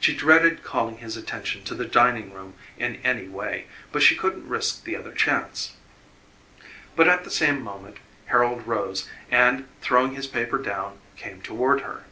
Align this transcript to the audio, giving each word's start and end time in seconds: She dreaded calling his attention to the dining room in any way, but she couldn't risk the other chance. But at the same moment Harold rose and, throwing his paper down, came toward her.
She 0.00 0.14
dreaded 0.14 0.62
calling 0.62 0.98
his 0.98 1.16
attention 1.16 1.64
to 1.64 1.74
the 1.74 1.86
dining 1.86 2.34
room 2.34 2.52
in 2.76 2.96
any 2.96 3.26
way, 3.26 3.68
but 3.90 4.02
she 4.02 4.14
couldn't 4.14 4.46
risk 4.46 4.84
the 4.84 4.94
other 4.96 5.12
chance. 5.14 5.76
But 6.94 7.08
at 7.08 7.24
the 7.24 7.30
same 7.30 7.62
moment 7.62 7.96
Harold 8.26 8.66
rose 8.66 9.08
and, 9.30 9.66
throwing 9.80 10.14
his 10.14 10.26
paper 10.26 10.58
down, 10.58 10.98
came 11.16 11.40
toward 11.40 11.80
her. 11.80 12.04